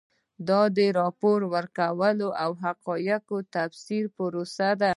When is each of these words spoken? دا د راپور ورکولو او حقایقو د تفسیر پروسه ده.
دا 0.47 0.61
د 0.77 0.79
راپور 0.99 1.39
ورکولو 1.55 2.27
او 2.43 2.51
حقایقو 2.63 3.37
د 3.43 3.49
تفسیر 3.55 4.03
پروسه 4.17 4.69
ده. 4.81 4.89